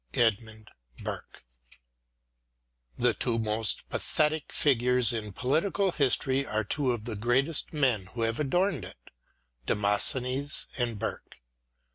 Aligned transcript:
EDMUND 0.15 0.71
BURKE 1.03 1.43
THE 2.97 3.13
two 3.13 3.37
most 3.37 3.87
pathetic 3.87 4.51
figures 4.51 5.13
in 5.13 5.31
political 5.31 5.91
history 5.91 6.43
are 6.43 6.63
two 6.63 6.91
of 6.91 7.05
the 7.05 7.15
greatest 7.15 7.71
men 7.71 8.07
who 8.15 8.21
have 8.23 8.39
adorned 8.39 8.83
it, 8.83 8.97
Demosthenes 9.67 10.65
and 10.75 10.97
Burke. 10.97 11.43